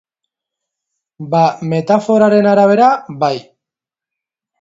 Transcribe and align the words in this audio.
Ba, 1.33 1.41
metaforaren 1.73 2.49
arabera, 2.53 2.87
bai. 3.25 3.35